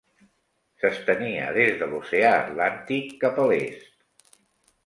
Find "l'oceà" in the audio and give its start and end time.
1.91-2.31